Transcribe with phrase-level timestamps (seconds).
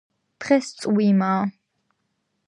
[0.43, 1.43] დღეს წვიმააა